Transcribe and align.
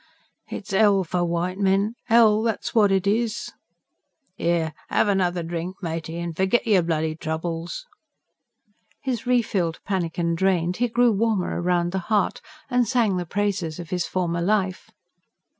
"It's 0.49 0.73
'ell 0.73 1.03
for 1.03 1.23
white 1.23 1.59
men 1.59 1.93
'ell, 2.09 2.41
that's 2.41 2.73
what 2.73 2.91
it 2.91 3.05
is!" 3.05 3.51
"'Ere, 4.39 4.73
'ave 4.89 5.11
another 5.11 5.43
drink, 5.43 5.75
matey, 5.83 6.17
and 6.19 6.35
fergit 6.35 6.65
yer 6.65 6.81
bloody 6.81 7.15
troubles." 7.15 7.85
His 9.03 9.27
re 9.27 9.43
filled 9.43 9.77
pannikin 9.85 10.33
drained, 10.33 10.77
he 10.77 10.87
grew 10.87 11.11
warmer 11.11 11.61
round 11.61 11.91
the 11.91 11.99
heart; 12.09 12.41
and 12.67 12.87
sang 12.87 13.17
the 13.17 13.27
praises 13.27 13.77
of 13.77 13.91
his 13.91 14.07
former 14.07 14.41
life. 14.41 14.89